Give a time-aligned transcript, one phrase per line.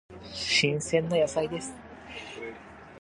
[0.33, 1.75] 新鮮な野菜です。